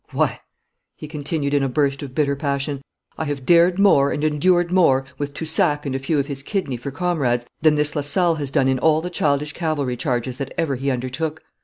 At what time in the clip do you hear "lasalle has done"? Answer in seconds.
7.95-8.67